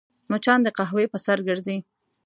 [0.31, 1.77] مچان د قهوې پر سر ګرځي